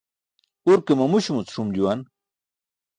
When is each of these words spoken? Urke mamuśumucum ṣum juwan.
Urke 0.71 0.91
mamuśumucum 0.99 1.53
ṣum 1.55 1.67
juwan. 1.75 1.99